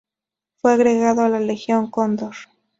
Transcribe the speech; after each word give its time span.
Fue 0.57 0.73
agregado 0.73 1.21
a 1.21 1.29
la 1.29 1.39
Legión 1.39 1.91
Cóndor. 1.91 2.33